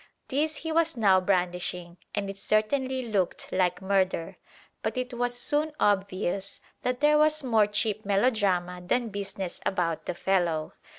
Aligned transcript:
This 0.29 0.55
he 0.55 0.71
was 0.71 0.97
now 0.97 1.21
brandishing, 1.21 1.97
and 2.15 2.27
it 2.27 2.35
certainly 2.35 3.03
looked 3.03 3.51
like 3.51 3.83
murder; 3.83 4.37
but 4.81 4.97
it 4.97 5.13
was 5.13 5.39
soon 5.39 5.73
obvious 5.79 6.59
that 6.81 7.01
there 7.01 7.19
was 7.19 7.43
more 7.43 7.67
cheap 7.67 8.03
melodrama 8.03 8.81
than 8.83 9.09
business 9.09 9.61
about 9.63 10.07
the 10.07 10.15
fellow. 10.15 10.73